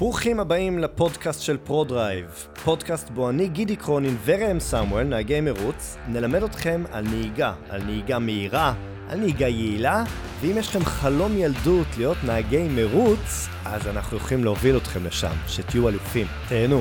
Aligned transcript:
ברוכים 0.00 0.40
הבאים 0.40 0.78
לפודקאסט 0.78 1.42
של 1.42 1.56
פרודרייב, 1.56 2.48
פודקאסט 2.64 3.10
בו 3.10 3.30
אני, 3.30 3.48
גידי 3.48 3.76
קרונין 3.76 4.16
וראם 4.24 4.60
סמואל, 4.60 5.04
נהגי 5.04 5.40
מרוץ, 5.40 5.96
נלמד 6.08 6.42
אתכם 6.42 6.84
על 6.92 7.04
נהיגה, 7.04 7.52
על 7.70 7.82
נהיגה 7.82 8.18
מהירה, 8.18 8.72
על 9.08 9.18
נהיגה 9.18 9.48
יעילה, 9.48 10.04
ואם 10.40 10.58
יש 10.58 10.68
לכם 10.68 10.84
חלום 10.84 11.38
ילדות 11.38 11.86
להיות 11.98 12.16
נהגי 12.26 12.68
מרוץ, 12.70 13.48
אז 13.64 13.88
אנחנו 13.88 14.16
יכולים 14.16 14.44
להוביל 14.44 14.76
אתכם 14.76 15.06
לשם, 15.06 15.34
שתהיו 15.46 15.88
אלופים. 15.88 16.26
תהנו. 16.48 16.80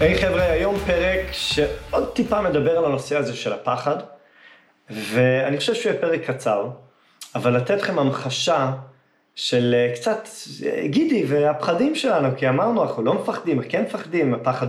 היי 0.00 0.14
hey, 0.14 0.20
חבר'ה, 0.20 0.42
היום 0.42 0.76
פרק 0.86 1.20
שעוד 1.32 2.12
טיפה 2.14 2.42
מדבר 2.42 2.78
על 2.78 2.84
הנושא 2.84 3.16
הזה 3.16 3.36
של 3.36 3.52
הפחד, 3.52 3.96
ואני 4.90 5.58
חושב 5.58 5.74
שהוא 5.74 5.92
יהיה 5.92 6.00
פרק 6.00 6.30
קצר. 6.30 6.70
אבל 7.34 7.56
לתת 7.56 7.82
לכם 7.82 7.98
המחשה 7.98 8.72
של 9.34 9.74
אה, 9.74 9.94
קצת 9.94 10.28
אה, 10.66 10.86
גידי 10.86 11.24
והפחדים 11.28 11.94
שלנו, 11.94 12.28
כי 12.36 12.48
אמרנו, 12.48 12.82
אנחנו 12.82 13.02
לא 13.02 13.14
מפחדים, 13.14 13.62
כן 13.62 13.82
מפחדים, 13.82 14.34
הפחד 14.34 14.66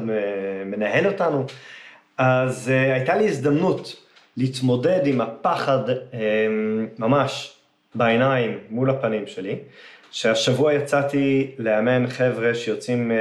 מנהל 0.66 1.08
אותנו. 1.08 1.46
אז 2.18 2.68
uh, 2.68 2.94
הייתה 2.94 3.16
לי 3.16 3.28
הזדמנות 3.28 3.96
להתמודד 4.38 5.02
עם 5.06 5.22
הפחד 5.22 5.90
um, 5.90 6.16
ממש 7.00 7.54
בעיניים, 7.96 8.58
מול 8.70 8.90
הפנים 8.90 9.28
שלי, 9.28 9.56
שהשבוע 10.12 10.74
יצאתי 10.74 11.52
לאמן 11.58 12.08
חבר'ה 12.08 12.56
שיוצאים 12.56 13.12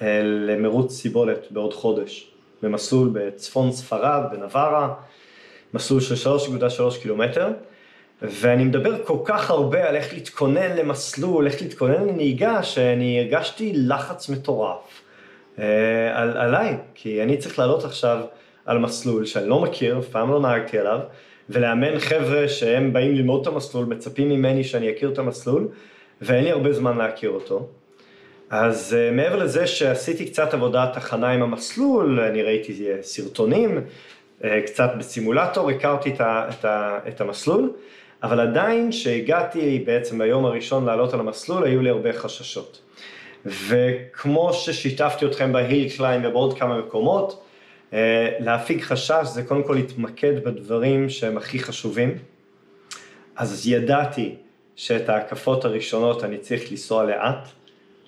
uh, 0.00 0.04
למרוץ 0.46 0.92
סיבולת 0.92 1.46
בעוד 1.50 1.74
חודש, 1.74 2.30
במסלול 2.62 3.10
בצפון 3.12 3.72
ספרד, 3.72 4.22
בנברה, 4.32 4.94
מסלול 5.74 6.00
של 6.00 6.30
3.3 6.30 7.02
קילומטר. 7.02 7.48
ואני 8.22 8.64
מדבר 8.64 9.04
כל 9.04 9.18
כך 9.24 9.50
הרבה 9.50 9.88
על 9.88 9.96
איך 9.96 10.12
להתכונן 10.14 10.76
למסלול, 10.76 11.46
איך 11.46 11.62
להתכונן 11.62 12.08
לנהיגה, 12.08 12.62
שאני 12.62 13.20
הרגשתי 13.20 13.72
לחץ 13.74 14.28
מטורף 14.28 15.02
אה, 15.58 15.64
על, 16.14 16.36
עליי, 16.36 16.76
כי 16.94 17.22
אני 17.22 17.36
צריך 17.36 17.58
לעלות 17.58 17.84
עכשיו 17.84 18.20
על 18.66 18.78
מסלול 18.78 19.24
שאני 19.24 19.48
לא 19.48 19.60
מכיר, 19.60 19.98
אף 19.98 20.08
פעם 20.08 20.30
לא 20.30 20.40
נהגתי 20.40 20.78
עליו, 20.78 21.00
ולאמן 21.50 21.98
חבר'ה 21.98 22.48
שהם 22.48 22.92
באים 22.92 23.14
ללמוד 23.14 23.40
את 23.40 23.46
המסלול, 23.46 23.86
מצפים 23.86 24.28
ממני 24.28 24.64
שאני 24.64 24.90
אכיר 24.90 25.12
את 25.12 25.18
המסלול, 25.18 25.68
ואין 26.20 26.44
לי 26.44 26.50
הרבה 26.50 26.72
זמן 26.72 26.98
להכיר 26.98 27.30
אותו. 27.30 27.68
אז 28.50 28.96
uh, 28.96 29.14
מעבר 29.14 29.36
לזה 29.36 29.66
שעשיתי 29.66 30.26
קצת 30.26 30.54
עבודת 30.54 30.96
הכנה 30.96 31.28
עם 31.28 31.42
המסלול, 31.42 32.20
אני 32.20 32.42
ראיתי 32.42 32.90
אה, 32.90 33.02
סרטונים, 33.02 33.78
uh, 34.40 34.44
קצת 34.66 34.90
בסימולטור, 34.98 35.70
הכרתי 35.70 36.10
את, 36.10 36.20
ה, 36.20 36.48
את, 36.48 36.64
ה, 36.64 36.98
את 37.08 37.20
המסלול, 37.20 37.72
אבל 38.24 38.40
עדיין 38.40 38.92
שהגעתי 38.92 39.82
בעצם 39.86 40.18
ביום 40.18 40.44
הראשון 40.44 40.84
לעלות 40.84 41.14
על 41.14 41.20
המסלול, 41.20 41.64
היו 41.64 41.82
לי 41.82 41.90
הרבה 41.90 42.12
חששות. 42.12 42.80
וכמו 43.46 44.52
ששיתפתי 44.52 45.26
אתכם 45.26 45.52
בהיל 45.52 45.96
קליין 45.96 46.26
ובעוד 46.26 46.58
כמה 46.58 46.78
מקומות, 46.78 47.42
אה, 47.92 48.30
להפיג 48.40 48.80
חשש 48.80 49.24
זה 49.24 49.42
קודם 49.42 49.62
כל 49.62 49.74
להתמקד 49.74 50.44
בדברים 50.44 51.08
שהם 51.08 51.36
הכי 51.36 51.58
חשובים. 51.58 52.18
אז 53.36 53.68
ידעתי 53.68 54.34
שאת 54.76 55.08
ההקפות 55.08 55.64
הראשונות 55.64 56.24
אני 56.24 56.38
צריך 56.38 56.70
לנסוע 56.70 57.04
לאט, 57.04 57.48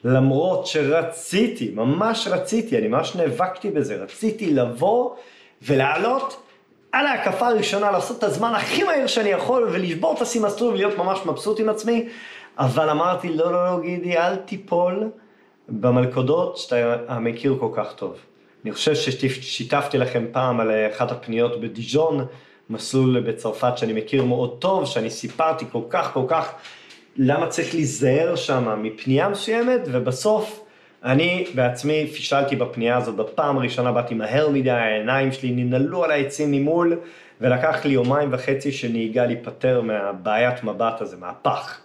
למרות 0.04 0.66
שרציתי, 0.66 1.70
ממש 1.74 2.28
רציתי, 2.30 2.78
אני 2.78 2.88
ממש 2.88 3.16
נאבקתי 3.16 3.70
בזה, 3.70 3.96
רציתי 3.96 4.54
לבוא 4.54 5.14
ולעלות 5.62 6.45
על 6.96 7.06
ההקפה 7.06 7.48
הראשונה 7.48 7.90
לעשות 7.90 8.18
את 8.18 8.22
הזמן 8.22 8.54
הכי 8.54 8.82
מהיר 8.82 9.06
שאני 9.06 9.28
יכול 9.28 9.68
ולשבור 9.72 10.14
את 10.14 10.22
השיא 10.22 10.40
מסלול 10.40 10.72
ולהיות 10.72 10.98
ממש 10.98 11.18
מבסוט 11.26 11.60
עם 11.60 11.68
עצמי, 11.68 12.08
אבל 12.58 12.90
אמרתי 12.90 13.28
לא 13.28 13.52
לא 13.52 13.64
לא 13.66 13.80
גידי 13.80 14.16
אל 14.16 14.36
תיפול 14.36 15.10
במלכודות 15.68 16.56
שאתה 16.56 17.18
מכיר 17.18 17.56
כל 17.60 17.68
כך 17.74 17.92
טוב. 17.92 18.16
אני 18.64 18.72
חושב 18.72 18.94
ששיתפתי 18.94 19.98
לכם 19.98 20.24
פעם 20.32 20.60
על 20.60 20.70
אחת 20.92 21.12
הפניות 21.12 21.60
בדיז'ון, 21.60 22.26
מסלול 22.70 23.20
בצרפת 23.20 23.78
שאני 23.78 23.92
מכיר 23.92 24.24
מאוד 24.24 24.56
טוב, 24.58 24.86
שאני 24.86 25.10
סיפרתי 25.10 25.64
כל 25.72 25.82
כך 25.90 26.12
כל 26.12 26.24
כך 26.28 26.52
למה 27.16 27.46
צריך 27.46 27.74
להיזהר 27.74 28.36
שם 28.36 28.82
מפנייה 28.82 29.28
מסוימת 29.28 29.80
ובסוף 29.86 30.65
אני 31.06 31.46
בעצמי 31.54 32.06
פישלתי 32.06 32.56
בפנייה 32.56 32.96
הזאת, 32.96 33.16
בפעם 33.16 33.58
הראשונה 33.58 33.92
באתי 33.92 34.14
מהר 34.14 34.48
מדי, 34.48 34.70
העיניים 34.70 35.32
שלי 35.32 35.50
ננעלו 35.50 36.04
על 36.04 36.10
העצים 36.10 36.52
ממול, 36.52 36.98
ולקח 37.40 37.84
לי 37.84 37.92
יומיים 37.92 38.28
וחצי 38.32 38.72
של 38.72 38.88
נהיגה 38.88 39.26
להיפטר 39.26 39.80
מהבעיית 39.80 40.64
מבט 40.64 41.00
הזה, 41.00 41.16
מהפח. 41.16 41.80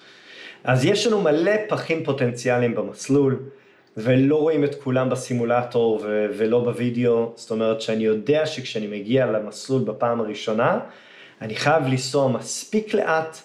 אז 0.63 0.85
יש 0.85 1.07
לנו 1.07 1.21
מלא 1.21 1.51
פחים 1.69 2.03
פוטנציאליים 2.03 2.75
במסלול, 2.75 3.39
ולא 3.97 4.35
רואים 4.35 4.63
את 4.63 4.75
כולם 4.75 5.09
בסימולטור 5.09 5.99
ו- 6.03 6.25
ולא 6.37 6.59
בווידאו, 6.59 7.31
זאת 7.35 7.51
אומרת 7.51 7.81
שאני 7.81 8.03
יודע 8.03 8.45
שכשאני 8.45 8.87
מגיע 8.87 9.25
למסלול 9.25 9.83
בפעם 9.83 10.21
הראשונה, 10.21 10.79
אני 11.41 11.55
חייב 11.55 11.87
לנסוע 11.87 12.27
מספיק 12.27 12.93
לאט 12.93 13.37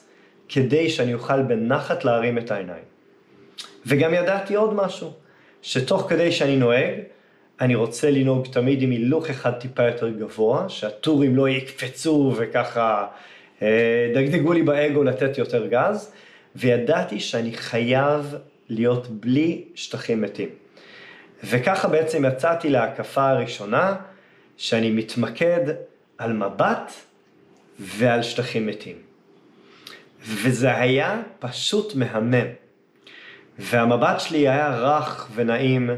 כדי 0.49 0.91
שאני 0.91 1.15
אוכל 1.15 1.43
בנחת 1.43 2.05
להרים 2.05 2.39
את 2.39 2.51
העיניים. 2.51 2.85
וגם 3.87 4.15
ידעתי 4.15 4.55
עוד 4.55 4.75
משהו. 4.75 5.26
שתוך 5.67 6.07
כדי 6.09 6.33
שאני 6.33 6.57
נוהג, 6.57 6.95
אני 7.61 7.75
רוצה 7.75 8.11
לנהוג 8.11 8.47
תמיד 8.53 8.83
עם 8.83 8.91
הילוך 8.91 9.31
אחד 9.31 9.53
טיפה 9.53 9.83
יותר 9.83 10.09
גבוה, 10.09 10.69
שהטורים 10.69 11.37
לא 11.37 11.49
יקפצו 11.49 12.35
וככה 12.37 13.07
אה, 13.63 14.13
דגדגו 14.15 14.53
לי 14.53 14.63
באגו 14.63 15.05
לתת 15.05 15.39
יותר 15.39 15.67
גז, 15.67 16.13
וידעתי 16.57 17.21
שאני 17.21 17.53
חייב 17.53 18.35
להיות 18.69 19.09
בלי 19.09 19.65
שטחים 19.75 20.23
מתים. 20.23 20.49
וככה 21.45 21.89
בעצם 21.89 22.25
יצאתי 22.25 22.71
להקפה 22.71 23.29
הראשונה, 23.29 23.97
שאני 24.57 24.91
מתמקד 24.91 25.65
על 26.19 26.33
מבט 26.33 26.93
ועל 27.79 28.23
שטחים 28.23 28.67
מתים. 28.67 28.97
וזה 30.23 30.77
היה 30.77 31.23
פשוט 31.39 31.95
מהמם. 31.95 32.66
והמבט 33.59 34.21
שלי 34.21 34.39
היה 34.39 34.79
רך 34.79 35.31
ונעים, 35.35 35.91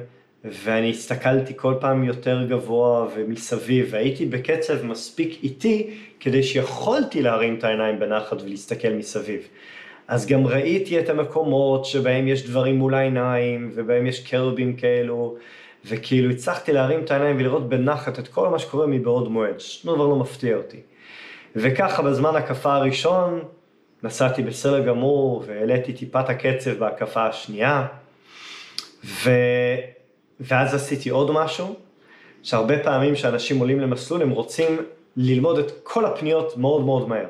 ואני 0.45 0.91
הסתכלתי 0.91 1.53
כל 1.57 1.75
פעם 1.81 2.05
יותר 2.05 2.47
גבוה 2.49 3.07
ומסביב, 3.15 3.89
והייתי 3.91 4.27
בקצב 4.27 4.87
מספיק 4.87 5.39
איטי 5.43 5.91
כדי 6.21 6.43
שיכולתי 6.43 7.23
להרים 7.23 7.55
את 7.55 7.65
העיניים 7.65 7.99
בנחת 7.99 8.43
ולהסתכל 8.43 8.89
מסביב. 8.89 9.41
אז 10.09 10.27
גם 10.27 10.47
ראיתי 10.47 11.01
את 11.01 11.09
המקומות 11.09 11.85
שבהם 11.85 12.29
יש 12.29 12.47
דברים 12.47 12.77
מול 12.77 12.95
העיניים, 12.95 13.71
ובהם 13.75 14.07
יש 14.07 14.27
קרבים 14.27 14.77
כאלו, 14.77 15.37
וכאילו 15.85 16.31
הצלחתי 16.31 16.73
להרים 16.73 17.01
את 17.01 17.11
העיניים 17.11 17.37
ולראות 17.37 17.69
בנחת 17.69 18.19
את 18.19 18.29
כל 18.29 18.49
מה 18.49 18.59
שקורה 18.59 18.87
מבעוד 18.87 19.31
מועד, 19.31 19.61
שום 19.61 19.95
דבר 19.95 20.07
לא 20.07 20.17
מפתיע 20.17 20.57
אותי. 20.57 20.81
וככה 21.57 22.03
בזמן 22.03 22.37
הקפה 22.37 22.75
הראשון, 22.75 23.41
נסעתי 24.03 24.43
בסדר 24.43 24.87
גמור 24.87 25.45
והעליתי 25.47 25.93
טיפה 25.93 26.21
את 26.21 26.29
הקצב 26.29 26.71
בהקפה 26.71 27.27
השנייה, 27.27 27.87
ו... 29.05 29.31
ואז 30.41 30.75
עשיתי 30.75 31.11
עוד 31.11 31.31
משהו, 31.31 31.75
שהרבה 32.43 32.83
פעמים 32.83 33.15
כשאנשים 33.15 33.59
עולים 33.59 33.81
למסלול 33.81 34.23
הם 34.23 34.31
רוצים 34.31 34.83
ללמוד 35.17 35.59
את 35.59 35.73
כל 35.83 36.05
הפניות 36.05 36.57
מאוד 36.57 36.85
מאוד 36.85 37.09
מהר, 37.09 37.27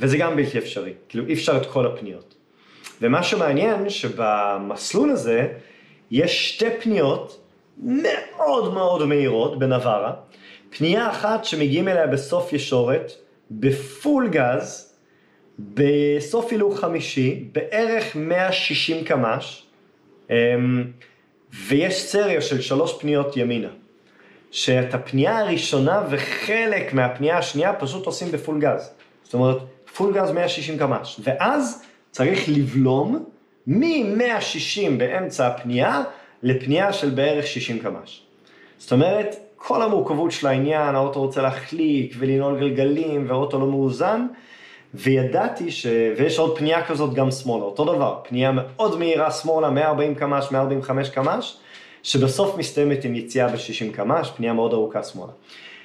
וזה 0.00 0.16
גם 0.18 0.36
בלתי 0.36 0.58
אפשרי, 0.58 0.92
כאילו 1.08 1.26
אי 1.26 1.34
אפשר 1.34 1.56
את 1.56 1.66
כל 1.66 1.86
הפניות. 1.86 2.34
ומה 3.02 3.22
שמעניין 3.22 3.90
שבמסלול 3.90 5.10
הזה 5.10 5.48
יש 6.10 6.48
שתי 6.48 6.66
פניות 6.82 7.40
מאוד 7.78 8.74
מאוד 8.74 9.06
מהירות 9.06 9.58
בנברה, 9.58 10.12
פנייה 10.70 11.10
אחת 11.10 11.44
שמגיעים 11.44 11.88
אליה 11.88 12.06
בסוף 12.06 12.52
ישורת, 12.52 13.12
בפול 13.50 14.28
גז, 14.28 14.85
בסוף 15.58 16.52
הילוך 16.52 16.80
חמישי, 16.80 17.44
בערך 17.52 18.16
160 18.16 19.04
קמ"ש, 19.04 19.62
אמ, 20.30 20.84
ויש 21.68 22.02
סריה 22.02 22.40
של 22.40 22.60
שלוש 22.60 22.94
פניות 23.00 23.36
ימינה. 23.36 23.68
שאת 24.50 24.94
הפנייה 24.94 25.38
הראשונה 25.38 26.02
וחלק 26.10 26.92
מהפנייה 26.94 27.38
השנייה 27.38 27.72
פשוט 27.72 28.06
עושים 28.06 28.32
בפול 28.32 28.60
גז. 28.60 28.90
זאת 29.22 29.34
אומרת, 29.34 29.58
פול 29.96 30.14
גז 30.14 30.30
160 30.30 30.78
קמ"ש. 30.78 31.20
ואז 31.24 31.84
צריך 32.10 32.48
לבלום 32.48 33.24
מ-160 33.66 34.90
באמצע 34.98 35.46
הפנייה 35.46 36.02
לפנייה 36.42 36.92
של 36.92 37.10
בערך 37.10 37.46
60 37.46 37.78
קמ"ש. 37.78 38.22
זאת 38.78 38.92
אומרת, 38.92 39.36
כל 39.56 39.82
המורכבות 39.82 40.30
של 40.30 40.46
העניין, 40.46 40.94
האוטו 40.94 41.20
רוצה 41.20 41.42
להחליק 41.42 42.14
ולנעול 42.18 42.58
גלגלים 42.58 43.24
והאוטו 43.28 43.58
לא 43.58 43.66
מאוזן, 43.66 44.26
וידעתי 44.94 45.70
ש... 45.70 45.86
ויש 46.16 46.38
עוד 46.38 46.58
פנייה 46.58 46.86
כזאת 46.86 47.14
גם 47.14 47.30
שמאלה, 47.30 47.64
אותו 47.64 47.84
דבר, 47.84 48.20
פנייה 48.28 48.52
מאוד 48.52 48.98
מהירה 48.98 49.30
שמאלה, 49.30 49.70
140 49.70 50.14
קמ"ש, 50.14 50.50
145 50.50 51.10
קמ"ש, 51.10 51.56
שבסוף 52.02 52.56
מסתיימת 52.58 53.04
עם 53.04 53.14
יציאה 53.14 53.48
ב-60 53.48 53.96
קמ"ש, 53.96 54.30
פנייה 54.36 54.52
מאוד 54.52 54.72
ארוכה 54.72 55.02
שמאלה. 55.02 55.32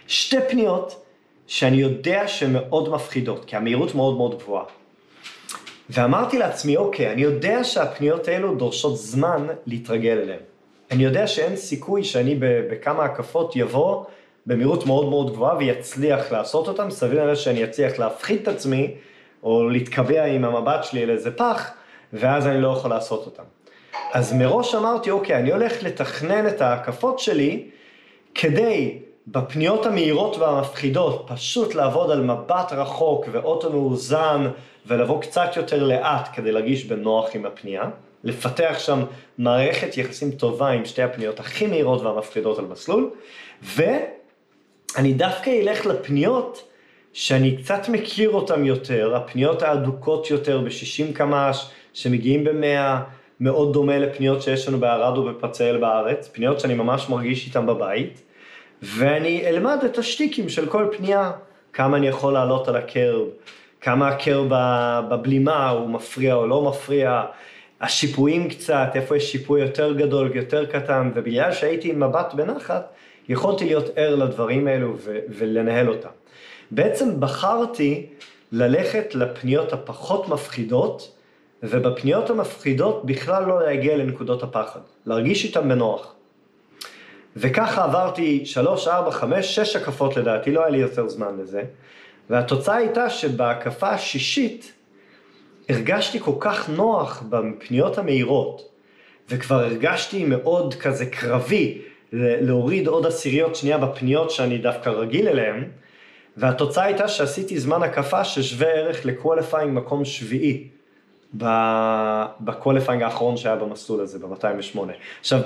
שתי 0.07 0.38
פניות 0.50 1.06
שאני 1.48 1.77
יודע 1.77 2.27
שהן 2.27 2.53
מאוד 2.53 2.89
מפחידות, 2.89 3.45
כי 3.45 3.56
המהירות 3.56 3.95
מאוד 3.95 4.18
מאוד 4.18 4.38
גבוהה. 4.38 4.65
ואמרתי 5.89 6.38
לעצמי, 6.38 6.77
אוקיי, 6.77 7.12
אני 7.12 7.21
יודע 7.21 7.63
שהפניות 7.63 8.27
האלו 8.27 8.56
דורשות 8.56 8.98
זמן 8.98 9.48
להתרגל 9.65 10.18
אליהן. 10.18 10.39
אני 10.92 11.03
יודע 11.03 11.27
שאין 11.27 11.56
סיכוי 11.56 12.03
שאני 12.03 12.36
בכמה 12.39 13.03
הקפות 13.03 13.56
יבוא 13.56 14.03
במהירות 14.45 14.85
מאוד 14.85 15.09
מאוד 15.09 15.33
גבוהה 15.33 15.57
ויצליח 15.57 16.31
לעשות 16.31 16.67
אותם, 16.67 16.89
סביר 16.89 17.19
להניח 17.19 17.39
שאני 17.39 17.63
אצליח 17.63 17.99
להפחית 17.99 18.41
את 18.41 18.47
עצמי, 18.47 18.93
או 19.43 19.69
להתקבע 19.69 20.25
עם 20.25 20.45
המבט 20.45 20.83
שלי 20.83 21.03
על 21.03 21.09
איזה 21.09 21.31
פח, 21.31 21.71
ואז 22.13 22.47
אני 22.47 22.61
לא 22.61 22.67
יכול 22.67 22.89
לעשות 22.89 23.25
אותם. 23.25 23.43
אז 24.13 24.33
מראש 24.33 24.75
אמרתי, 24.75 25.11
אוקיי, 25.11 25.35
אני 25.35 25.51
הולך 25.51 25.83
לתכנן 25.83 26.47
את 26.47 26.61
ההקפות 26.61 27.19
שלי, 27.19 27.63
כדי 28.35 28.99
בפניות 29.27 29.85
המהירות 29.85 30.38
והמפחידות, 30.38 31.25
פשוט 31.27 31.75
לעבוד 31.75 32.11
על 32.11 32.21
מבט 32.21 32.71
רחוק 32.71 33.25
ואוטו 33.31 33.69
מאוזן, 33.69 34.47
ולבוא 34.85 35.21
קצת 35.21 35.49
יותר 35.55 35.83
לאט 35.83 36.29
כדי 36.33 36.51
להרגיש 36.51 36.85
בנוח 36.85 37.35
עם 37.35 37.45
הפנייה. 37.45 37.83
לפתח 38.23 38.75
שם 38.79 39.03
מערכת 39.38 39.97
יחסים 39.97 40.31
טובה 40.31 40.67
עם 40.69 40.85
שתי 40.85 41.01
הפניות 41.01 41.39
הכי 41.39 41.67
מהירות 41.67 42.01
והמפחידות 42.01 42.59
על 42.59 42.65
מסלול, 42.65 43.09
ואני 44.95 45.13
דווקא 45.13 45.49
אלך 45.49 45.85
לפניות 45.85 46.67
שאני 47.13 47.57
קצת 47.57 47.89
מכיר 47.89 48.29
אותן 48.29 48.65
יותר, 48.65 49.15
הפניות 49.15 49.61
האדוקות 49.61 50.29
יותר 50.29 50.61
ב-60 50.61 51.13
קמ"ש, 51.13 51.65
שמגיעים 51.93 52.43
ב-100, 52.43 52.99
מאוד 53.39 53.73
דומה 53.73 53.99
לפניות 53.99 54.41
שיש 54.41 54.67
לנו 54.67 54.79
בערד 54.79 55.17
ובפצאל 55.17 55.77
בארץ, 55.77 56.27
פניות 56.27 56.59
שאני 56.59 56.73
ממש 56.73 57.09
מרגיש 57.09 57.47
איתן 57.47 57.65
בבית, 57.65 58.21
ואני 58.81 59.47
אלמד 59.47 59.77
את 59.85 59.97
השטיקים 59.97 60.49
של 60.49 60.65
כל 60.65 60.88
פנייה, 60.97 61.31
כמה 61.73 61.97
אני 61.97 62.07
יכול 62.07 62.33
לעלות 62.33 62.67
על 62.67 62.75
הקרב, 62.75 63.27
כמה 63.81 64.07
הקרב 64.07 64.47
בבלימה 65.09 65.69
הוא 65.69 65.89
מפריע 65.89 66.35
או 66.35 66.47
לא 66.47 66.61
מפריע, 66.61 67.23
השיפועים 67.81 68.49
קצת, 68.49 68.91
איפה 68.95 69.17
יש 69.17 69.31
שיפוי 69.31 69.61
יותר 69.61 69.93
גדול, 69.93 70.31
יותר 70.35 70.65
קטן, 70.65 71.11
ובגלל 71.15 71.51
שהייתי 71.51 71.89
עם 71.89 72.03
מבט 72.03 72.33
בנחת, 72.33 72.93
יכולתי 73.31 73.65
להיות 73.65 73.89
ער 73.95 74.15
לדברים 74.15 74.67
האלו 74.67 74.95
ו- 74.97 75.19
ולנהל 75.29 75.89
אותם. 75.89 76.09
בעצם 76.71 77.19
בחרתי 77.19 78.05
ללכת 78.51 79.15
לפניות 79.15 79.73
הפחות 79.73 80.29
מפחידות, 80.29 81.11
ובפניות 81.63 82.29
המפחידות 82.29 83.05
בכלל 83.05 83.45
לא 83.45 83.63
להגיע 83.63 83.97
לנקודות 83.97 84.43
הפחד, 84.43 84.79
להרגיש 85.05 85.45
איתן 85.45 85.69
בנוח. 85.69 86.13
וככה 87.35 87.83
עברתי 87.83 88.45
שלוש, 88.45 88.87
ארבע, 88.87 89.11
חמש, 89.11 89.55
שש 89.55 89.75
הקפות 89.75 90.17
לדעתי, 90.17 90.51
לא 90.51 90.59
היה 90.61 90.69
לי 90.69 90.77
יותר 90.77 91.09
זמן 91.09 91.37
לזה, 91.41 91.63
והתוצאה 92.29 92.75
הייתה 92.75 93.09
שבהקפה 93.09 93.89
השישית, 93.89 94.73
הרגשתי 95.69 96.19
כל 96.19 96.35
כך 96.39 96.69
נוח 96.69 97.23
בפניות 97.29 97.97
המהירות, 97.97 98.69
וכבר 99.29 99.55
הרגשתי 99.55 100.25
מאוד 100.25 100.73
כזה 100.73 101.05
קרבי 101.05 101.81
להוריד 102.13 102.87
עוד 102.87 103.05
עשיריות 103.05 103.55
שנייה 103.55 103.77
בפניות 103.77 104.31
שאני 104.31 104.57
דווקא 104.57 104.89
רגיל 104.89 105.27
אליהן, 105.27 105.63
והתוצאה 106.37 106.83
הייתה 106.83 107.07
שעשיתי 107.07 107.59
זמן 107.59 107.83
הקפה 107.83 108.23
ששווה 108.23 108.67
ערך 108.67 109.05
ל 109.05 109.12
qualifying 109.12 109.73
מקום 109.73 110.05
שביעי 110.05 110.67
ב 112.41 112.47
qualifying 112.47 113.03
האחרון 113.03 113.37
שהיה 113.37 113.55
במסלול 113.55 114.01
הזה, 114.01 114.19
ב-208. 114.19 114.79
עכשיו, 115.19 115.39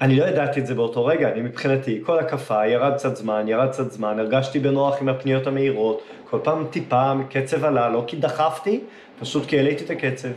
אני 0.00 0.16
לא 0.16 0.24
ידעתי 0.24 0.60
את 0.60 0.66
זה 0.66 0.74
באותו 0.74 1.06
רגע, 1.06 1.32
אני 1.32 1.40
מבחינתי, 1.42 2.00
כל 2.06 2.18
הקפה, 2.18 2.66
ירד 2.66 2.94
קצת 2.94 3.16
זמן, 3.16 3.48
ירד 3.48 3.68
קצת 3.68 3.92
זמן, 3.92 4.18
הרגשתי 4.18 4.58
בנוח 4.58 4.96
עם 5.00 5.08
הפניות 5.08 5.46
המהירות, 5.46 6.02
כל 6.30 6.38
פעם 6.42 6.66
טיפה 6.70 7.12
קצב 7.30 7.64
עלה, 7.64 7.88
לא 7.88 8.04
כי 8.06 8.16
דחפתי, 8.16 8.80
פשוט 9.20 9.46
כי 9.46 9.56
העליתי 9.56 9.84
את 9.84 9.90
הקצב. 9.90 10.28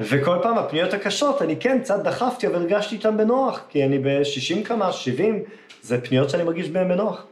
וכל 0.00 0.36
פעם 0.42 0.58
הפניות 0.58 0.94
הקשות, 0.94 1.42
אני 1.42 1.56
כן 1.56 1.78
קצת 1.82 2.02
דחפתי, 2.02 2.46
אבל 2.46 2.54
הרגשתי 2.56 2.94
איתן 2.94 3.16
בנוח, 3.16 3.60
כי 3.68 3.84
אני 3.84 3.98
ב-60 3.98 4.64
כמה, 4.64 4.92
70, 4.92 5.42
זה 5.82 6.00
פניות 6.00 6.30
שאני 6.30 6.42
מרגיש 6.42 6.68
בהן 6.68 6.88
בנוח. 6.88 7.24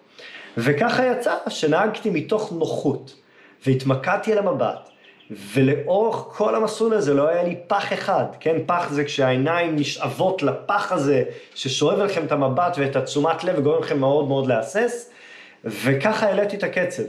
וככה 0.57 1.07
יצא 1.07 1.35
שנהגתי 1.49 2.11
מתוך 2.11 2.53
נוחות, 2.53 3.15
והתמקדתי 3.67 4.33
על 4.33 4.39
המבט, 4.39 4.89
ולאורך 5.31 6.17
כל 6.17 6.55
המסלול 6.55 6.95
הזה 6.95 7.15
לא 7.15 7.29
היה 7.29 7.43
לי 7.43 7.57
פח 7.67 7.93
אחד, 7.93 8.25
כן? 8.41 8.57
פח 8.67 8.89
זה 8.91 9.05
כשהעיניים 9.05 9.77
נשאבות 9.77 10.43
לפח 10.43 10.93
הזה, 10.93 11.25
ששואב 11.55 11.99
לכם 11.99 12.25
את 12.25 12.33
המבט 12.33 12.77
ואת 12.79 12.97
התשומת 12.97 13.45
לב 13.45 13.59
וגורם 13.59 13.83
לכם 13.83 13.99
מאוד 13.99 14.29
מאוד 14.29 14.47
להסס, 14.47 15.11
וככה 15.65 16.27
העליתי 16.27 16.57
את 16.57 16.63
הקצב. 16.63 17.03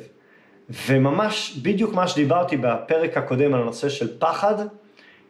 וממש 0.69 1.59
בדיוק 1.61 1.93
מה 1.93 2.07
שדיברתי 2.07 2.57
בפרק 2.57 3.17
הקודם 3.17 3.53
על 3.53 3.61
הנושא 3.61 3.89
של 3.89 4.19
פחד, 4.19 4.55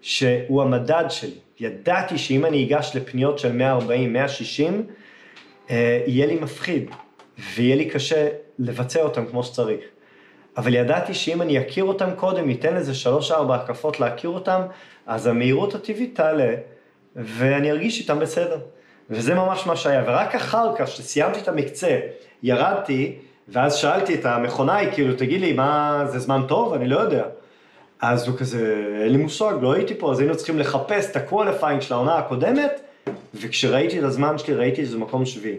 שהוא 0.02 0.62
המדד 0.62 1.06
שלי. 1.10 1.32
ידעתי 1.60 2.18
שאם 2.18 2.46
אני 2.46 2.66
אגש 2.66 2.92
לפניות 2.96 3.40
של 3.40 3.52
140, 3.52 4.14
160, 4.14 4.84
אה, 5.70 6.04
יהיה 6.08 6.26
לי 6.26 6.36
מפחיד, 6.36 6.90
ויהיה 7.56 7.76
לי 7.76 7.90
קשה 7.90 8.28
לבצע 8.60 9.02
אותם 9.02 9.26
כמו 9.26 9.44
שצריך. 9.44 9.82
אבל 10.58 10.76
ידעתי 10.76 11.14
שאם 11.14 11.42
אני 11.42 11.60
אכיר 11.60 11.84
אותם 11.84 12.10
קודם, 12.16 12.48
ניתן 12.48 12.76
לזה 12.76 12.96
שלוש-ארבע 12.96 13.56
הקפות 13.56 14.00
להכיר 14.00 14.30
אותם, 14.30 14.62
אז 15.08 15.28
המהירות 15.28 15.76
הטבעית 15.76 16.16
תעלה, 16.16 16.56
ואני 17.16 17.72
ארגיש 17.72 18.00
איתם 18.00 18.20
בסדר. 18.20 18.60
וזה 19.10 19.36
ממש 19.36 19.68
מה 19.68 19.76
שהיה. 19.76 20.04
ורק 20.08 20.36
אחר 20.36 20.76
כך, 20.78 20.88
שסיימתי 20.88 21.40
את 21.40 21.48
המקצה, 21.48 22.00
ירדתי, 22.44 23.16
ואז 23.48 23.76
שאלתי 23.76 24.16
את 24.16 24.26
המכונאי, 24.26 24.88
כאילו, 24.94 25.14
תגיד 25.16 25.42
לי, 25.42 25.54
מה, 25.54 26.04
זה 26.06 26.20
זמן 26.20 26.42
טוב? 26.48 26.74
אני 26.74 26.88
לא 26.88 27.00
יודע. 27.00 27.24
אז 28.02 28.28
הוא 28.28 28.38
כזה, 28.38 28.86
אין 29.02 29.12
לי 29.12 29.18
מושג, 29.18 29.54
לא 29.62 29.74
הייתי 29.74 29.96
פה, 29.96 30.12
אז 30.12 30.20
היינו 30.20 30.38
צריכים 30.38 30.60
לחפש 30.60 31.12
את 31.12 31.16
ה 31.16 31.22
qualifying 31.22 31.82
של 31.82 31.94
העונה 31.94 32.18
הקודמת, 32.18 32.82
וכשראיתי 33.36 34.00
את 34.00 34.04
הזמן 34.04 34.38
שלי, 34.38 34.56
ראיתי 34.56 34.86
שזה 34.86 34.98
מקום 34.98 35.26
שביעי. 35.26 35.58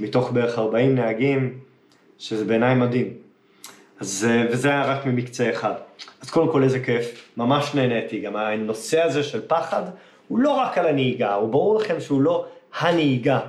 מתוך 0.00 0.30
בערך 0.30 0.58
40 0.58 0.94
נהגים, 0.94 1.58
שזה 2.18 2.44
בעיניי 2.44 2.74
מדהים. 2.74 3.12
אז, 4.00 4.28
וזה 4.50 4.68
היה 4.68 4.84
רק 4.84 5.06
ממקצה 5.06 5.50
אחד. 5.50 5.72
אז 6.22 6.30
קודם 6.30 6.52
כל 6.52 6.62
איזה 6.62 6.80
כיף, 6.80 7.28
ממש 7.36 7.74
נהניתי, 7.74 8.20
גם 8.20 8.36
הנושא 8.36 9.02
הזה 9.02 9.22
של 9.22 9.40
פחד, 9.46 9.82
הוא 10.28 10.38
לא 10.38 10.50
רק 10.50 10.78
על 10.78 10.86
הנהיגה, 10.86 11.34
הוא 11.34 11.48
ברור 11.48 11.78
לכם 11.78 12.00
שהוא 12.00 12.22
לא 12.22 12.46
הנהיגה. 12.78 13.40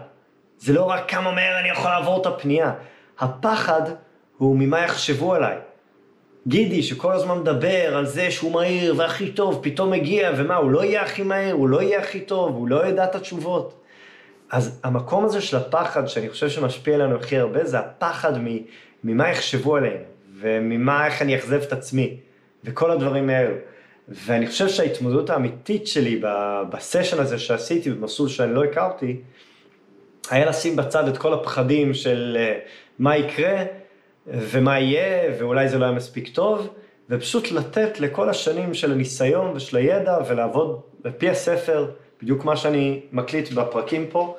זה 0.60 0.74
לא 0.74 0.84
רק 0.84 1.12
כמה 1.12 1.32
מהר 1.32 1.60
אני 1.60 1.70
יכול 1.70 1.92
לעבור 1.92 2.22
את 2.22 2.26
הפנייה. 2.26 2.74
הפחד 3.20 3.82
הוא 4.38 4.58
ממה 4.58 4.80
יחשבו 4.80 5.34
עליי. 5.34 5.58
גידי 6.50 6.84
שכל 6.84 7.12
הזמן 7.14 7.40
מדבר 7.40 7.98
על 7.98 8.06
זה 8.06 8.32
שהוא 8.32 8.52
מהיר 8.52 8.94
והכי 8.98 9.32
טוב, 9.32 9.60
פתאום 9.64 9.92
מגיע, 9.92 10.32
ומה, 10.38 10.56
הוא 10.56 10.72
לא 10.72 10.84
יהיה 10.84 11.02
הכי 11.02 11.24
מהיר, 11.24 11.56
הוא 11.56 11.70
לא 11.70 11.82
יהיה 11.82 12.00
הכי 12.00 12.20
טוב, 12.20 12.56
הוא 12.56 12.68
לא 12.68 12.86
ידע 12.86 13.04
את 13.04 13.16
התשובות. 13.16 13.84
אז 14.52 14.80
המקום 14.84 15.26
הזה 15.26 15.42
של 15.42 15.58
הפחד, 15.58 16.08
שאני 16.08 16.30
חושב 16.30 16.50
שמשפיע 16.50 16.96
עלינו 16.96 17.16
הכי 17.16 17.38
הרבה, 17.38 17.66
זה 17.66 17.80
הפחד 17.80 18.34
ממה 19.04 19.30
יחשבו 19.30 19.76
עלינו, 19.76 20.04
וממה, 20.40 21.06
איך 21.06 21.22
אני 21.22 21.36
אכזב 21.36 21.62
את 21.62 21.74
עצמי, 21.74 22.18
וכל 22.64 22.92
הדברים 22.92 23.30
האלו. 23.30 23.56
ואני 24.08 24.48
חושב 24.48 24.68
שההתמודדות 24.68 25.30
האמיתית 25.30 25.88
שלי 25.88 26.22
בסשן 26.70 27.20
הזה 27.20 27.40
שעשיתי 27.40 27.90
במסלול 27.90 28.30
שאני 28.30 28.54
לא 28.54 28.64
הכרתי, 28.64 29.18
היה 30.30 30.46
לשים 30.46 30.76
בצד 30.76 31.08
את 31.08 31.18
כל 31.18 31.34
הפחדים 31.34 31.94
של 31.94 32.38
אה, 32.40 32.60
מה 33.00 33.18
יקרה 33.18 33.64
ומה 34.32 34.80
יהיה, 34.80 35.32
ואולי 35.40 35.70
זה 35.70 35.78
לא 35.78 35.86
היה 35.86 35.94
מספיק 35.94 36.28
טוב, 36.28 36.68
ופשוט 37.10 37.52
לתת 37.52 38.00
לכל 38.00 38.30
השנים 38.30 38.74
של 38.74 38.92
הניסיון 38.92 39.52
ושל 39.56 39.78
הידע 39.78 40.18
ולעבוד 40.28 40.82
בפי 41.02 41.30
הספר, 41.30 41.92
בדיוק 42.22 42.46
מה 42.46 42.58
שאני 42.58 43.02
מקליט 43.12 43.52
בפרקים 43.52 44.06
פה, 44.12 44.38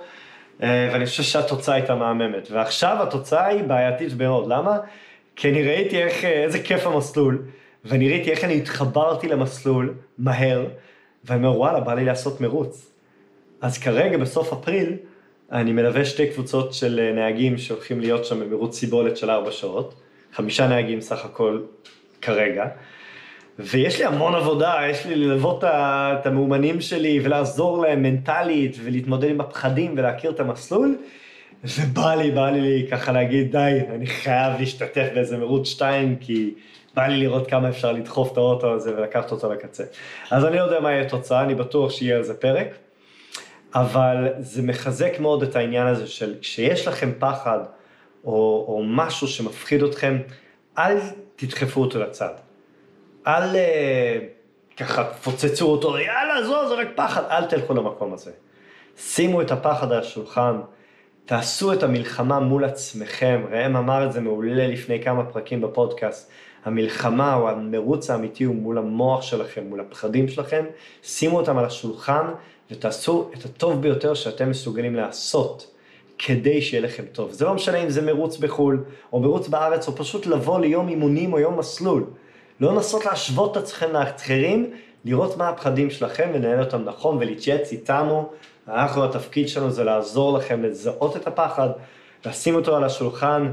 אה, 0.62 0.90
ואני 0.92 1.06
חושב 1.06 1.22
שהתוצאה 1.22 1.74
הייתה 1.74 1.94
מהממת. 1.94 2.48
ועכשיו 2.50 3.02
התוצאה 3.02 3.46
היא 3.46 3.62
בעייתית 3.62 4.12
מאוד, 4.18 4.48
למה? 4.48 4.78
כי 5.36 5.50
אני 5.50 5.62
ראיתי 5.62 6.02
איך, 6.02 6.24
אה, 6.24 6.44
איזה 6.44 6.58
כיף 6.58 6.86
המסלול, 6.86 7.42
ואני 7.84 8.08
ראיתי 8.08 8.30
איך 8.30 8.44
אני 8.44 8.56
התחברתי 8.56 9.28
למסלול 9.28 9.94
מהר, 10.18 10.66
ואני 11.24 11.46
אומר, 11.46 11.58
וואלה, 11.58 11.80
בא 11.80 11.94
לי 11.94 12.04
לעשות 12.04 12.40
מרוץ. 12.40 12.92
אז 13.60 13.78
כרגע, 13.78 14.18
בסוף 14.18 14.52
אפריל, 14.52 14.96
אני 15.52 15.72
מלווה 15.72 16.04
שתי 16.04 16.26
קבוצות 16.26 16.74
של 16.74 17.00
אה, 17.02 17.12
נהגים 17.12 17.58
שהולכים 17.58 18.00
להיות 18.00 18.24
שם 18.24 18.40
במרוץ 18.40 18.78
סיבולת 18.78 19.16
של 19.16 19.30
ארבע 19.30 19.50
שעות, 19.50 19.94
חמישה 20.32 20.68
נהגים 20.68 21.00
סך 21.00 21.24
הכל 21.24 21.60
כרגע, 22.22 22.66
ויש 23.58 23.98
לי 23.98 24.04
המון 24.04 24.34
עבודה, 24.34 24.74
יש 24.90 25.06
לי 25.06 25.14
ללוות 25.14 25.64
את 25.64 26.26
המאומנים 26.26 26.80
שלי 26.80 27.20
ולעזור 27.22 27.82
להם 27.82 28.02
מנטלית 28.02 28.76
ולהתמודד 28.84 29.30
עם 29.30 29.40
הפחדים 29.40 29.94
ולהכיר 29.96 30.30
את 30.30 30.40
המסלול, 30.40 30.96
ובא 31.64 32.14
לי, 32.14 32.30
בא 32.30 32.50
לי 32.50 32.86
ככה 32.90 33.12
להגיד, 33.12 33.52
די, 33.52 33.78
אני 33.94 34.06
חייב 34.06 34.60
להשתתף 34.60 35.08
באיזה 35.14 35.38
מרוץ 35.38 35.68
שתיים, 35.68 36.16
כי 36.20 36.54
בא 36.94 37.06
לי 37.06 37.16
לראות 37.16 37.46
כמה 37.46 37.68
אפשר 37.68 37.92
לדחוף 37.92 38.32
את 38.32 38.36
האוטו 38.36 38.74
הזה 38.74 38.96
ולקחת 38.96 39.32
אותו 39.32 39.52
לקצה. 39.52 39.84
אז 40.30 40.44
אני 40.44 40.56
לא 40.56 40.62
יודע 40.62 40.80
מה 40.80 40.90
יהיה 40.90 41.02
התוצאה, 41.02 41.42
אני 41.42 41.54
בטוח 41.54 41.90
שיהיה 41.90 42.16
על 42.16 42.22
זה 42.22 42.34
פרק. 42.34 42.68
אבל 43.74 44.28
זה 44.38 44.62
מחזק 44.62 45.20
מאוד 45.20 45.42
את 45.42 45.56
העניין 45.56 45.86
הזה 45.86 46.06
של 46.06 46.34
כשיש 46.40 46.88
לכם 46.88 47.12
פחד 47.18 47.58
או, 48.24 48.64
או 48.68 48.82
משהו 48.86 49.28
שמפחיד 49.28 49.82
אתכם, 49.82 50.18
אל 50.78 50.96
תדחפו 51.36 51.80
אותו 51.80 51.98
לצד. 51.98 52.34
אל 53.26 53.52
uh, 53.52 54.76
ככה 54.76 55.04
תפוצצו 55.04 55.66
אותו, 55.66 55.98
יאללה, 55.98 56.44
זו, 56.44 56.68
זה 56.68 56.74
רק 56.74 56.88
פחד, 56.94 57.22
אל 57.30 57.44
תלכו 57.44 57.74
למקום 57.74 58.12
הזה. 58.12 58.30
שימו 58.96 59.42
את 59.42 59.50
הפחד 59.50 59.92
על 59.92 60.00
השולחן, 60.00 60.60
תעשו 61.24 61.72
את 61.72 61.82
המלחמה 61.82 62.40
מול 62.40 62.64
עצמכם, 62.64 63.42
ראם 63.50 63.76
אמר 63.76 64.06
את 64.06 64.12
זה 64.12 64.20
מעולה 64.20 64.66
לפני 64.66 65.02
כמה 65.02 65.24
פרקים 65.24 65.60
בפודקאסט, 65.60 66.30
המלחמה 66.64 67.34
או 67.34 67.48
המרוץ 67.48 68.10
האמיתי 68.10 68.44
הוא 68.44 68.56
מול 68.56 68.78
המוח 68.78 69.22
שלכם, 69.22 69.64
מול 69.64 69.80
הפחדים 69.80 70.28
שלכם, 70.28 70.64
שימו 71.02 71.36
אותם 71.36 71.58
על 71.58 71.64
השולחן 71.64 72.26
ותעשו 72.70 73.30
את 73.34 73.44
הטוב 73.44 73.82
ביותר 73.82 74.14
שאתם 74.14 74.50
מסוגלים 74.50 74.94
לעשות 74.94 75.70
כדי 76.18 76.62
שיהיה 76.62 76.82
לכם 76.82 77.04
טוב. 77.12 77.32
זה 77.32 77.44
לא 77.44 77.54
משנה 77.54 77.82
אם 77.82 77.90
זה 77.90 78.02
מרוץ 78.02 78.36
בחו"ל, 78.36 78.84
או 79.12 79.20
מרוץ 79.20 79.48
בארץ, 79.48 79.88
או 79.88 79.96
פשוט 79.96 80.26
לבוא 80.26 80.60
ליום 80.60 80.88
אימונים 80.88 81.32
או 81.32 81.38
יום 81.38 81.58
מסלול. 81.58 82.04
לא 82.60 82.74
לנסות 82.74 83.04
להשוות 83.04 83.56
את 83.56 83.62
עצמכם 83.62 83.92
לאחרים, 83.92 84.70
לראות 85.04 85.36
מה 85.36 85.48
הפחדים 85.48 85.90
שלכם 85.90 86.30
ולנהל 86.34 86.60
אותם 86.60 86.84
נכון 86.84 87.16
ולהתייעץ 87.16 87.72
איתנו. 87.72 88.28
אנחנו, 88.68 89.04
התפקיד 89.04 89.48
שלנו 89.48 89.70
זה 89.70 89.84
לעזור 89.84 90.38
לכם 90.38 90.62
לזהות 90.62 91.16
את 91.16 91.26
הפחד, 91.26 91.68
לשים 92.26 92.54
אותו 92.54 92.76
על 92.76 92.84
השולחן 92.84 93.52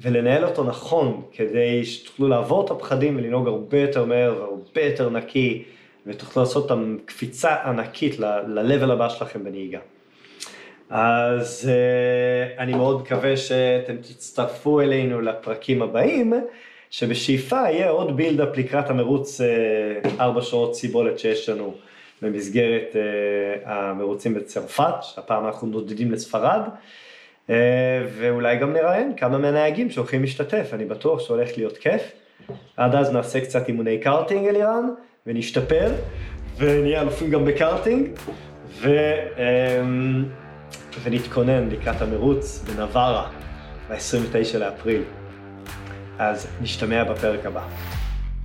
ולנהל 0.00 0.44
אותו 0.44 0.64
נכון, 0.64 1.22
כדי 1.32 1.84
שתוכלו 1.84 2.28
לעבור 2.28 2.64
את 2.64 2.70
הפחדים 2.70 3.16
ולנהוג 3.16 3.48
הרבה 3.48 3.80
יותר 3.80 4.04
מהר 4.04 4.34
והרבה 4.38 4.82
יותר 4.82 5.10
נקי, 5.10 5.64
ותוכלו 6.06 6.42
לעשות 6.42 6.70
אותם 6.70 6.96
קפיצה 7.04 7.54
ענקית 7.54 8.18
ל-level 8.18 8.92
הבא 8.92 9.08
שלכם 9.08 9.44
בנהיגה. 9.44 9.78
אז 10.90 11.70
uh, 11.70 12.60
אני 12.60 12.74
מאוד 12.74 13.00
מקווה 13.00 13.36
שאתם 13.36 13.96
תצטרפו 13.96 14.80
אלינו 14.80 15.20
לפרקים 15.20 15.82
הבאים. 15.82 16.32
שבשאיפה 16.90 17.56
יהיה 17.56 17.90
עוד 17.90 18.16
בילדאפ 18.16 18.56
לקראת 18.56 18.90
המרוץ 18.90 19.40
אה, 19.40 19.46
ארבע 20.20 20.42
שעות 20.42 20.74
סיבולת 20.74 21.18
שיש 21.18 21.48
לנו 21.48 21.74
במסגרת 22.22 22.96
אה, 22.96 23.72
המרוצים 23.72 24.34
בצרפת, 24.34 24.94
שהפעם 25.02 25.46
אנחנו 25.46 25.68
נודדים 25.68 26.12
לספרד, 26.12 26.60
אה, 27.50 27.56
ואולי 28.18 28.56
גם 28.56 28.72
נראיין 28.72 29.16
כמה 29.16 29.38
מהנהגים 29.38 29.90
שהולכים 29.90 30.20
להשתתף, 30.22 30.70
אני 30.72 30.84
בטוח 30.84 31.20
שהולך 31.20 31.48
להיות 31.56 31.78
כיף. 31.78 32.02
עד 32.76 32.94
אז 32.94 33.12
נעשה 33.12 33.40
קצת 33.40 33.68
אימוני 33.68 33.98
קארטינג 33.98 34.46
אלירן, 34.46 34.88
ונשתפר, 35.28 35.92
ונהיה 36.58 37.02
אלופים 37.02 37.30
גם 37.30 37.44
בקארטינג, 37.44 38.08
ו... 38.80 38.88
ונתכונן 41.02 41.68
לקראת 41.68 42.02
המרוץ 42.02 42.64
בנברה, 42.66 43.28
ב-29 43.90 44.58
לאפריל. 44.58 45.02
אז 46.18 46.48
נשתמע 46.62 47.04
בפרק 47.04 47.46
הבא. 47.46 47.62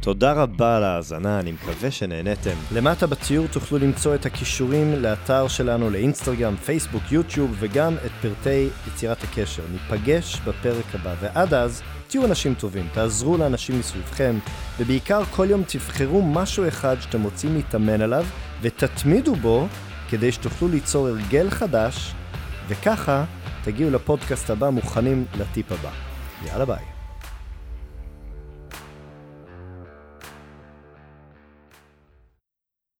תודה 0.03 0.33
רבה 0.33 0.77
על 0.77 0.83
ההאזנה, 0.83 1.39
אני 1.39 1.51
מקווה 1.51 1.91
שנהניתם. 1.91 2.55
למטה 2.71 3.07
בתיאור 3.07 3.47
תוכלו 3.47 3.77
למצוא 3.77 4.15
את 4.15 4.25
הקישורים 4.25 4.93
לאתר 4.93 5.47
שלנו 5.47 5.89
לאינסטגרם, 5.89 6.55
פייסבוק, 6.55 7.11
יוטיוב 7.11 7.55
וגם 7.59 7.95
את 8.05 8.11
פרטי 8.21 8.67
יצירת 8.87 9.23
הקשר. 9.23 9.63
ניפגש 9.71 10.39
בפרק 10.39 10.85
הבא, 10.93 11.13
ועד 11.21 11.53
אז 11.53 11.81
תהיו 12.07 12.25
אנשים 12.25 12.53
טובים, 12.53 12.87
תעזרו 12.93 13.37
לאנשים 13.37 13.79
מסביבכם, 13.79 14.35
ובעיקר 14.79 15.23
כל 15.25 15.47
יום 15.49 15.63
תבחרו 15.67 16.21
משהו 16.21 16.67
אחד 16.67 16.95
שאתם 16.99 17.23
רוצים 17.23 17.55
להתאמן 17.55 18.01
עליו, 18.01 18.25
ותתמידו 18.61 19.35
בו 19.35 19.67
כדי 20.09 20.31
שתוכלו 20.31 20.67
ליצור 20.67 21.07
הרגל 21.07 21.49
חדש, 21.49 22.13
וככה 22.67 23.25
תגיעו 23.63 23.91
לפודקאסט 23.91 24.49
הבא 24.49 24.69
מוכנים 24.69 25.25
לטיפ 25.39 25.71
הבא. 25.71 25.91
יאללה 26.45 26.65
ביי. 26.65 27.02